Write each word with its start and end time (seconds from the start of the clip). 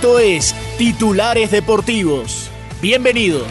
Esto 0.00 0.18
es 0.18 0.54
Titulares 0.78 1.50
Deportivos. 1.50 2.48
Bienvenidos. 2.80 3.46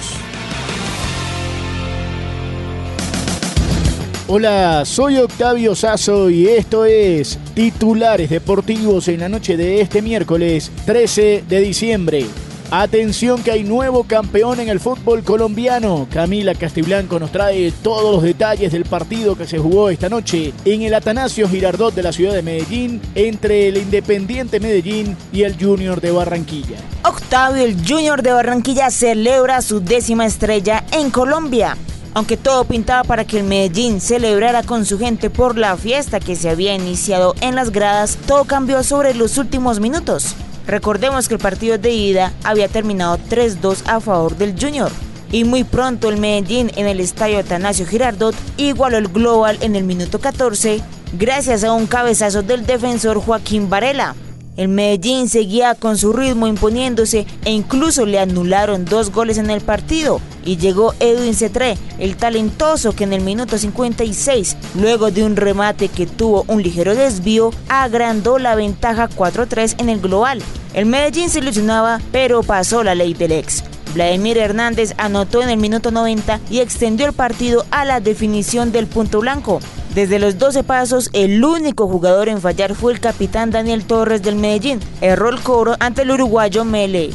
Hola, 4.28 4.84
soy 4.84 5.18
Octavio 5.18 5.76
Sazo 5.76 6.28
y 6.32 6.48
esto 6.48 6.86
es 6.86 7.38
Titulares 7.54 8.32
Deportivos 8.32 9.10
en 9.10 9.20
la 9.20 9.30
noche 9.30 9.58
de 9.58 9.80
este 9.80 10.02
miércoles 10.02 10.72
13 10.88 11.44
de 11.48 11.60
diciembre. 11.60 12.26
Atención 12.72 13.42
que 13.42 13.50
hay 13.50 13.64
nuevo 13.64 14.04
campeón 14.04 14.60
en 14.60 14.70
el 14.70 14.80
fútbol 14.80 15.24
colombiano. 15.24 16.08
Camila 16.14 16.54
Castiblanco 16.54 17.20
nos 17.20 17.32
trae 17.32 17.72
todos 17.82 18.14
los 18.14 18.22
detalles 18.22 18.72
del 18.72 18.86
partido 18.86 19.36
que 19.36 19.48
se 19.48 19.58
jugó 19.58 19.90
esta 19.90 20.08
noche 20.08 20.54
en 20.66 20.84
el 20.84 20.94
Atanasio 20.94 21.50
Girardot 21.50 21.96
de 21.96 22.04
la 22.04 22.12
ciudad 22.12 22.36
de 22.36 22.44
Medellín 22.44 23.02
entre 23.16 23.70
el 23.70 23.78
Independiente 23.78 24.60
Medellín 24.60 25.18
y 25.34 25.44
el 25.44 25.60
Junior 25.60 26.00
de 26.00 26.12
Barranquilla. 26.12 26.78
Octavio, 27.04 27.64
el 27.64 27.76
Junior 27.88 28.22
de 28.22 28.34
Barranquilla 28.34 28.92
celebra 28.92 29.64
su 29.64 29.80
décima 29.80 30.28
estrella 30.28 30.84
en 30.92 31.10
Colombia. 31.10 31.76
Aunque 32.14 32.38
todo 32.38 32.66
pintaba 32.66 33.04
para 33.04 33.26
que 33.26 33.40
el 33.40 33.46
Medellín 33.46 34.00
celebrara 34.00 34.62
con 34.62 34.86
su 34.86 35.00
gente 35.00 35.32
por 35.32 35.58
la 35.58 35.76
fiesta 35.76 36.20
que 36.20 36.36
se 36.36 36.50
había 36.50 36.76
iniciado 36.76 37.34
en 37.42 37.56
las 37.56 37.72
gradas, 37.72 38.20
todo 38.28 38.46
cambió 38.46 38.84
sobre 38.84 39.16
los 39.16 39.40
últimos 39.40 39.80
minutos. 39.80 40.36
Recordemos 40.70 41.28
que 41.28 41.34
el 41.34 41.40
partido 41.40 41.80
de 41.80 41.90
ida 41.90 42.32
había 42.44 42.68
terminado 42.68 43.18
3-2 43.18 43.82
a 43.88 44.00
favor 44.00 44.38
del 44.38 44.54
Junior. 44.60 44.92
Y 45.32 45.44
muy 45.44 45.64
pronto 45.64 46.10
el 46.10 46.18
Medellín 46.18 46.72
en 46.76 46.86
el 46.86 47.00
estadio 47.00 47.40
Atanasio 47.40 47.88
Girardot 47.88 48.36
igualó 48.56 48.98
el 48.98 49.08
Global 49.08 49.58
en 49.62 49.76
el 49.76 49.84
minuto 49.84 50.20
14 50.20 50.82
gracias 51.14 51.64
a 51.64 51.74
un 51.74 51.88
cabezazo 51.88 52.44
del 52.44 52.68
defensor 52.68 53.20
Joaquín 53.20 53.68
Varela. 53.68 54.14
El 54.58 54.68
Medellín 54.68 55.30
seguía 55.30 55.76
con 55.76 55.98
su 55.98 56.12
ritmo 56.12 56.48
imponiéndose 56.48 57.26
e 57.46 57.52
incluso 57.52 58.06
le 58.06 58.20
anularon 58.20 58.86
dos 58.86 59.12
goles 59.12 59.38
en 59.38 59.50
el 59.50 59.62
partido. 59.62 60.20
Y 60.44 60.58
llegó 60.58 60.94
Edwin 61.00 61.34
Cetré, 61.34 61.78
el 61.98 62.18
talentoso 62.18 62.94
que 62.94 63.04
en 63.04 63.14
el 63.14 63.22
minuto 63.22 63.58
56, 63.58 64.58
luego 64.76 65.12
de 65.12 65.24
un 65.24 65.36
remate 65.36 65.88
que 65.88 66.06
tuvo 66.06 66.44
un 66.48 66.62
ligero 66.62 66.96
desvío, 66.96 67.52
agrandó 67.68 68.40
la 68.40 68.56
ventaja 68.56 69.10
4-3 69.10 69.76
en 69.80 69.90
el 69.90 70.00
global. 70.00 70.42
El 70.74 70.86
Medellín 70.86 71.30
se 71.30 71.40
ilusionaba, 71.40 72.02
pero 72.12 72.44
pasó 72.44 72.84
la 72.84 72.96
ley 72.96 73.14
del 73.14 73.32
ex. 73.32 73.64
Vladimir 73.94 74.38
Hernández 74.38 74.94
anotó 74.98 75.42
en 75.42 75.50
el 75.50 75.58
minuto 75.58 75.92
90 75.92 76.40
y 76.50 76.60
extendió 76.60 77.08
el 77.08 77.14
partido 77.14 77.66
a 77.72 77.86
la 77.86 78.00
definición 78.00 78.72
del 78.72 78.88
punto 78.88 79.20
blanco. 79.20 79.62
Desde 79.94 80.20
los 80.20 80.38
12 80.38 80.64
pasos, 80.64 81.10
el 81.14 81.44
único 81.44 81.88
jugador 81.88 82.30
en 82.30 82.42
fallar 82.42 82.76
fue 82.76 82.94
el 82.94 83.00
capitán 83.00 83.50
Daniel 83.50 83.86
Torres 83.86 84.22
del 84.22 84.36
Medellín. 84.36 84.80
Erró 85.02 85.30
el 85.30 85.42
coro 85.42 85.76
ante 85.80 86.04
el 86.04 86.12
uruguayo 86.12 86.64
Mele. 86.64 87.10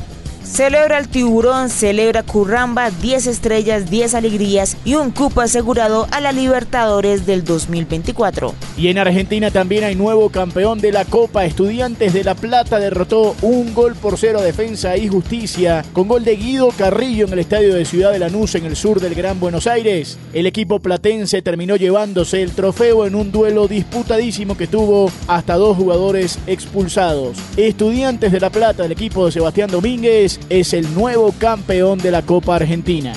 Celebra 0.44 0.98
el 0.98 1.08
tiburón, 1.08 1.70
celebra 1.70 2.22
Curramba, 2.22 2.90
10 2.90 3.26
estrellas, 3.26 3.90
10 3.90 4.14
alegrías 4.14 4.76
y 4.84 4.94
un 4.94 5.10
cupo 5.10 5.40
asegurado 5.40 6.06
a 6.10 6.20
la 6.20 6.32
Libertadores 6.32 7.26
del 7.26 7.44
2024. 7.44 8.54
Y 8.76 8.88
en 8.88 8.98
Argentina 8.98 9.50
también 9.50 9.84
hay 9.84 9.94
nuevo 9.96 10.28
campeón 10.28 10.80
de 10.80 10.92
la 10.92 11.06
Copa. 11.06 11.44
Estudiantes 11.44 12.12
de 12.12 12.24
La 12.24 12.34
Plata 12.34 12.78
derrotó 12.78 13.34
un 13.40 13.74
gol 13.74 13.94
por 13.96 14.18
cero 14.18 14.38
a 14.38 14.42
Defensa 14.42 14.96
y 14.96 15.08
Justicia 15.08 15.84
con 15.92 16.08
gol 16.08 16.24
de 16.24 16.36
Guido 16.36 16.68
Carrillo 16.76 17.26
en 17.26 17.32
el 17.32 17.38
estadio 17.38 17.74
de 17.74 17.84
Ciudad 17.84 18.12
de 18.12 18.18
Lanús 18.18 18.54
en 18.54 18.66
el 18.66 18.76
sur 18.76 19.00
del 19.00 19.14
Gran 19.14 19.40
Buenos 19.40 19.66
Aires. 19.66 20.18
El 20.34 20.46
equipo 20.46 20.78
platense 20.78 21.40
terminó 21.40 21.76
llevándose 21.76 22.42
el 22.42 22.52
trofeo 22.52 23.06
en 23.06 23.14
un 23.14 23.32
duelo 23.32 23.66
disputadísimo 23.66 24.56
que 24.56 24.66
tuvo 24.66 25.10
hasta 25.26 25.54
dos 25.54 25.76
jugadores 25.76 26.38
expulsados. 26.46 27.38
Estudiantes 27.56 28.30
de 28.30 28.40
La 28.40 28.50
Plata, 28.50 28.84
el 28.84 28.92
equipo 28.92 29.26
de 29.26 29.32
Sebastián 29.32 29.70
Domínguez, 29.70 30.33
es 30.48 30.72
el 30.72 30.92
nuevo 30.94 31.32
campeón 31.38 31.98
de 31.98 32.10
la 32.10 32.22
Copa 32.22 32.56
Argentina. 32.56 33.12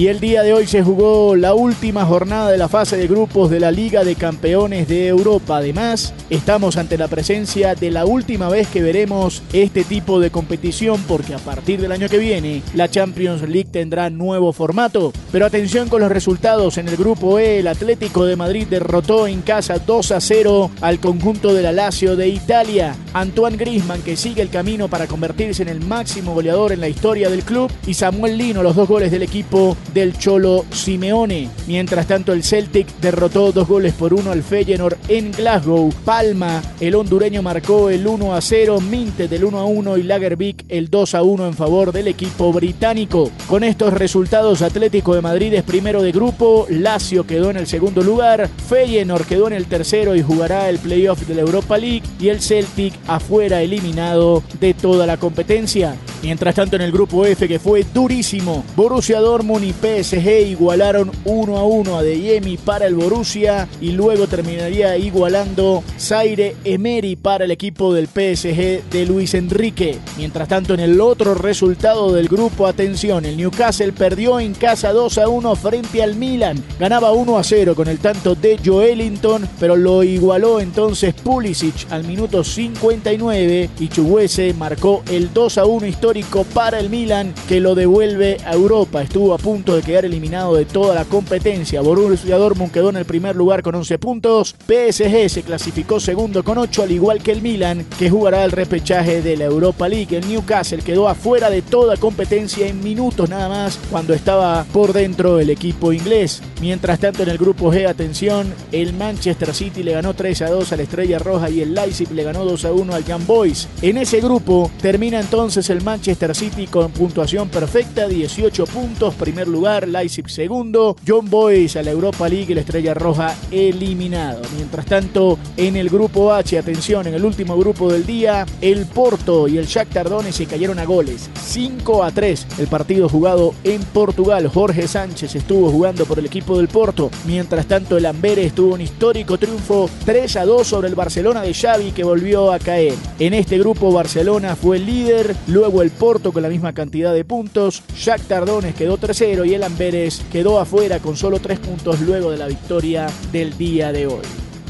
Y 0.00 0.08
el 0.08 0.18
día 0.18 0.42
de 0.42 0.54
hoy 0.54 0.66
se 0.66 0.82
jugó 0.82 1.36
la 1.36 1.52
última 1.52 2.06
jornada 2.06 2.50
de 2.50 2.56
la 2.56 2.70
fase 2.70 2.96
de 2.96 3.06
grupos 3.06 3.50
de 3.50 3.60
la 3.60 3.70
Liga 3.70 4.02
de 4.02 4.14
Campeones 4.14 4.88
de 4.88 5.06
Europa. 5.06 5.58
Además, 5.58 6.14
estamos 6.30 6.78
ante 6.78 6.96
la 6.96 7.06
presencia 7.06 7.74
de 7.74 7.90
la 7.90 8.06
última 8.06 8.48
vez 8.48 8.66
que 8.68 8.80
veremos 8.80 9.42
este 9.52 9.84
tipo 9.84 10.18
de 10.18 10.30
competición 10.30 11.02
porque 11.06 11.34
a 11.34 11.38
partir 11.38 11.82
del 11.82 11.92
año 11.92 12.08
que 12.08 12.16
viene 12.16 12.62
la 12.72 12.88
Champions 12.88 13.42
League 13.42 13.68
tendrá 13.70 14.08
nuevo 14.08 14.54
formato. 14.54 15.12
Pero 15.30 15.44
atención 15.44 15.90
con 15.90 16.00
los 16.00 16.10
resultados 16.10 16.78
en 16.78 16.88
el 16.88 16.96
grupo 16.96 17.38
E. 17.38 17.58
El 17.58 17.68
Atlético 17.68 18.24
de 18.24 18.36
Madrid 18.36 18.68
derrotó 18.70 19.26
en 19.26 19.42
casa 19.42 19.80
2 19.80 20.12
a 20.12 20.20
0 20.22 20.70
al 20.80 20.98
conjunto 20.98 21.52
de 21.52 21.62
la 21.62 21.72
Lazio 21.72 22.16
de 22.16 22.26
Italia. 22.28 22.96
Antoine 23.12 23.58
Griezmann 23.58 24.00
que 24.00 24.16
sigue 24.16 24.40
el 24.40 24.48
camino 24.48 24.88
para 24.88 25.06
convertirse 25.06 25.60
en 25.60 25.68
el 25.68 25.80
máximo 25.80 26.32
goleador 26.32 26.72
en 26.72 26.80
la 26.80 26.88
historia 26.88 27.28
del 27.28 27.42
club 27.42 27.70
y 27.86 27.92
Samuel 27.92 28.38
Lino 28.38 28.62
los 28.62 28.76
dos 28.76 28.88
goles 28.88 29.10
del 29.10 29.24
equipo 29.24 29.76
del 29.92 30.16
Cholo 30.16 30.64
Simeone. 30.70 31.48
Mientras 31.66 32.06
tanto, 32.06 32.32
el 32.32 32.42
Celtic 32.42 32.86
derrotó 33.00 33.52
dos 33.52 33.68
goles 33.68 33.94
por 33.94 34.14
uno 34.14 34.32
al 34.32 34.42
Feyenoord 34.42 34.96
en 35.08 35.32
Glasgow. 35.32 35.92
Palma, 36.04 36.62
el 36.80 36.94
hondureño, 36.94 37.42
marcó 37.42 37.90
el 37.90 38.06
1 38.06 38.34
a 38.34 38.40
0, 38.40 38.80
Minte 38.80 39.28
del 39.28 39.44
1 39.44 39.58
a 39.58 39.64
1 39.64 39.98
y 39.98 40.02
Lagerbeek 40.02 40.64
el 40.68 40.90
2 40.90 41.14
a 41.14 41.22
1 41.22 41.46
en 41.46 41.54
favor 41.54 41.92
del 41.92 42.08
equipo 42.08 42.52
británico. 42.52 43.30
Con 43.46 43.64
estos 43.64 43.92
resultados, 43.92 44.62
Atlético 44.62 45.14
de 45.14 45.20
Madrid 45.20 45.52
es 45.54 45.62
primero 45.62 46.02
de 46.02 46.12
grupo, 46.12 46.66
Lazio 46.68 47.26
quedó 47.26 47.50
en 47.50 47.56
el 47.56 47.66
segundo 47.66 48.02
lugar, 48.02 48.48
Feyenoord 48.68 49.26
quedó 49.26 49.46
en 49.46 49.54
el 49.54 49.66
tercero 49.66 50.14
y 50.14 50.22
jugará 50.22 50.68
el 50.68 50.78
playoff 50.78 51.26
de 51.26 51.34
la 51.34 51.42
Europa 51.42 51.78
League 51.78 52.02
y 52.18 52.28
el 52.28 52.40
Celtic 52.40 52.94
afuera 53.06 53.62
eliminado 53.62 54.42
de 54.60 54.74
toda 54.74 55.06
la 55.06 55.16
competencia. 55.16 55.96
Mientras 56.22 56.54
tanto 56.54 56.76
en 56.76 56.82
el 56.82 56.92
grupo 56.92 57.24
F 57.24 57.48
que 57.48 57.58
fue 57.58 57.84
durísimo, 57.94 58.62
Borussia 58.76 59.20
Dortmund 59.20 59.64
y 59.64 59.72
PSG 59.72 60.48
igualaron 60.48 61.10
1 61.24 61.56
a 61.56 61.64
1 61.64 61.96
a 61.96 62.02
De 62.02 62.20
Yemi 62.20 62.58
para 62.58 62.86
el 62.86 62.94
Borussia 62.94 63.66
y 63.80 63.92
luego 63.92 64.26
terminaría 64.26 64.98
igualando 64.98 65.82
Zaire 65.98 66.56
Emery 66.64 67.16
para 67.16 67.46
el 67.46 67.50
equipo 67.50 67.94
del 67.94 68.06
PSG 68.06 68.90
de 68.90 69.06
Luis 69.06 69.32
Enrique. 69.32 69.98
Mientras 70.18 70.46
tanto 70.48 70.74
en 70.74 70.80
el 70.80 71.00
otro 71.00 71.34
resultado 71.34 72.12
del 72.12 72.28
grupo, 72.28 72.66
atención, 72.66 73.24
el 73.24 73.38
Newcastle 73.38 73.92
perdió 73.92 74.40
en 74.40 74.52
casa 74.52 74.92
2 74.92 75.16
a 75.18 75.28
1 75.28 75.56
frente 75.56 76.02
al 76.02 76.16
Milan. 76.16 76.62
Ganaba 76.78 77.12
1 77.12 77.38
a 77.38 77.44
0 77.44 77.74
con 77.74 77.88
el 77.88 77.98
tanto 77.98 78.34
de 78.34 78.58
Joelinton, 78.62 79.48
pero 79.58 79.74
lo 79.74 80.02
igualó 80.02 80.60
entonces 80.60 81.14
Pulisic 81.14 81.90
al 81.90 82.04
minuto 82.04 82.44
59 82.44 83.70
y 83.78 83.88
Chuguese 83.88 84.52
marcó 84.52 85.02
el 85.10 85.32
2 85.32 85.58
a 85.58 85.64
1 85.64 85.86
histórico 85.86 86.09
para 86.52 86.80
el 86.80 86.90
Milan 86.90 87.32
que 87.48 87.60
lo 87.60 87.76
devuelve 87.76 88.38
a 88.44 88.54
Europa. 88.54 89.00
Estuvo 89.00 89.32
a 89.32 89.38
punto 89.38 89.76
de 89.76 89.82
quedar 89.82 90.04
eliminado 90.04 90.56
de 90.56 90.64
toda 90.64 90.92
la 90.92 91.04
competencia. 91.04 91.82
Borussia 91.82 92.36
Dortmund 92.36 92.72
quedó 92.72 92.90
en 92.90 92.96
el 92.96 93.04
primer 93.04 93.36
lugar 93.36 93.62
con 93.62 93.76
11 93.76 93.98
puntos. 93.98 94.56
PSG 94.66 95.28
se 95.28 95.42
clasificó 95.44 96.00
segundo 96.00 96.42
con 96.42 96.58
8 96.58 96.82
al 96.82 96.90
igual 96.90 97.22
que 97.22 97.30
el 97.30 97.42
Milan 97.42 97.86
que 97.96 98.10
jugará 98.10 98.44
el 98.44 98.50
repechaje 98.50 99.22
de 99.22 99.36
la 99.36 99.44
Europa 99.44 99.88
League. 99.88 100.16
El 100.16 100.28
Newcastle 100.28 100.82
quedó 100.82 101.08
afuera 101.08 101.48
de 101.48 101.62
toda 101.62 101.96
competencia 101.96 102.66
en 102.66 102.82
minutos 102.82 103.30
nada 103.30 103.48
más 103.48 103.78
cuando 103.88 104.12
estaba 104.12 104.64
por 104.72 104.92
dentro 104.92 105.38
el 105.38 105.48
equipo 105.48 105.92
inglés. 105.92 106.42
Mientras 106.60 106.98
tanto 106.98 107.22
en 107.22 107.28
el 107.28 107.38
grupo 107.38 107.72
G, 107.72 107.88
atención, 107.88 108.52
el 108.72 108.94
Manchester 108.94 109.54
City 109.54 109.84
le 109.84 109.92
ganó 109.92 110.14
3 110.14 110.42
a 110.42 110.50
2 110.50 110.72
a 110.72 110.76
la 110.76 110.82
Estrella 110.82 111.20
Roja 111.20 111.48
y 111.50 111.60
el 111.60 111.72
Leipzig 111.72 112.10
le 112.10 112.24
ganó 112.24 112.44
2 112.44 112.64
a 112.64 112.72
1 112.72 112.94
al 112.94 113.04
Young 113.04 113.26
Boys. 113.26 113.68
En 113.80 113.96
ese 113.96 114.20
grupo 114.20 114.70
termina 114.82 115.20
entonces 115.20 115.70
el 115.70 115.82
Manchester 115.82 115.99
Manchester 116.00 116.34
City 116.34 116.66
con 116.66 116.90
puntuación 116.92 117.50
perfecta, 117.50 118.08
18 118.08 118.64
puntos, 118.64 119.14
primer 119.16 119.46
lugar, 119.46 119.86
Leipzig 119.86 120.30
segundo, 120.30 120.96
John 121.06 121.28
Boys 121.28 121.76
a 121.76 121.82
la 121.82 121.90
Europa 121.90 122.26
League 122.26 122.46
y 122.48 122.54
la 122.54 122.62
Estrella 122.62 122.94
Roja 122.94 123.36
eliminado. 123.50 124.40
Mientras 124.56 124.86
tanto, 124.86 125.38
en 125.58 125.76
el 125.76 125.90
grupo 125.90 126.32
H, 126.32 126.58
atención, 126.58 127.06
en 127.06 127.12
el 127.12 127.22
último 127.22 127.54
grupo 127.58 127.92
del 127.92 128.06
día, 128.06 128.46
el 128.62 128.86
Porto 128.86 129.46
y 129.46 129.58
el 129.58 129.66
Shakhtar 129.66 130.08
Donetsk 130.08 130.38
se 130.38 130.46
cayeron 130.46 130.78
a 130.78 130.86
goles, 130.86 131.28
5 131.38 132.02
a 132.02 132.10
3, 132.12 132.46
el 132.60 132.68
partido 132.68 133.06
jugado 133.06 133.52
en 133.62 133.82
Portugal. 133.82 134.48
Jorge 134.48 134.88
Sánchez 134.88 135.34
estuvo 135.34 135.70
jugando 135.70 136.06
por 136.06 136.18
el 136.18 136.24
equipo 136.24 136.56
del 136.56 136.68
Porto, 136.68 137.10
mientras 137.26 137.66
tanto 137.66 137.98
el 137.98 138.06
Amberes 138.06 138.54
tuvo 138.54 138.72
un 138.72 138.80
histórico 138.80 139.36
triunfo 139.36 139.90
3 140.06 140.36
a 140.36 140.46
2 140.46 140.66
sobre 140.66 140.88
el 140.88 140.94
Barcelona 140.94 141.42
de 141.42 141.52
Xavi 141.52 141.92
que 141.92 142.04
volvió 142.04 142.52
a 142.52 142.58
caer. 142.58 142.94
En 143.18 143.34
este 143.34 143.58
grupo 143.58 143.92
Barcelona 143.92 144.56
fue 144.56 144.78
el 144.78 144.86
líder, 144.86 145.36
luego 145.46 145.82
Porto 145.98 146.32
con 146.32 146.42
la 146.42 146.48
misma 146.48 146.72
cantidad 146.72 147.12
de 147.12 147.24
puntos, 147.24 147.82
Jack 148.02 148.22
Tardones 148.22 148.74
quedó 148.74 148.96
tercero 148.96 149.44
y 149.44 149.54
el 149.54 149.62
Amberes 149.62 150.22
quedó 150.32 150.58
afuera 150.58 150.98
con 150.98 151.16
solo 151.16 151.38
tres 151.40 151.58
puntos 151.58 152.00
luego 152.00 152.30
de 152.30 152.38
la 152.38 152.46
victoria 152.46 153.06
del 153.32 153.56
día 153.56 153.92
de 153.92 154.06
hoy. 154.06 154.22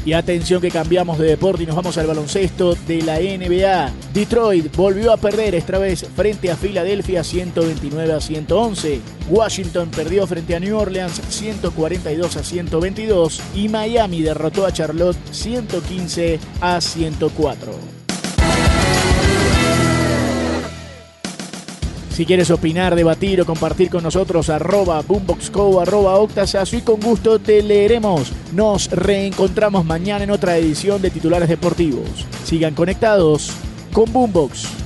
Y 0.03 0.13
atención 0.13 0.61
que 0.61 0.71
cambiamos 0.71 1.19
de 1.19 1.27
deporte 1.27 1.61
y 1.61 1.65
nos 1.67 1.75
vamos 1.75 1.95
al 1.97 2.07
baloncesto 2.07 2.75
de 2.87 3.03
la 3.03 3.19
NBA. 3.19 3.91
Detroit 4.13 4.75
volvió 4.75 5.13
a 5.13 5.17
perder 5.17 5.53
esta 5.53 5.77
vez 5.77 6.07
frente 6.15 6.49
a 6.49 6.55
Filadelfia 6.55 7.23
129 7.23 8.13
a 8.13 8.19
111. 8.19 8.99
Washington 9.29 9.89
perdió 9.89 10.25
frente 10.25 10.55
a 10.55 10.59
New 10.59 10.75
Orleans 10.75 11.21
142 11.29 12.35
a 12.35 12.43
122 12.43 13.41
y 13.53 13.69
Miami 13.69 14.23
derrotó 14.23 14.65
a 14.65 14.73
Charlotte 14.73 15.17
115 15.31 16.39
a 16.61 16.81
104. 16.81 18.00
Si 22.21 22.27
quieres 22.27 22.51
opinar, 22.51 22.93
debatir 22.93 23.41
o 23.41 23.47
compartir 23.47 23.89
con 23.89 24.03
nosotros, 24.03 24.51
arroba 24.51 25.01
boomboxco, 25.01 25.81
arroba 25.81 26.17
octasazo 26.17 26.77
y 26.77 26.81
con 26.83 26.99
gusto 26.99 27.39
te 27.39 27.63
leeremos. 27.63 28.31
Nos 28.53 28.91
reencontramos 28.91 29.85
mañana 29.85 30.25
en 30.25 30.29
otra 30.29 30.55
edición 30.55 31.01
de 31.01 31.09
Titulares 31.09 31.49
Deportivos. 31.49 32.27
Sigan 32.43 32.75
conectados 32.75 33.51
con 33.91 34.13
Boombox. 34.13 34.80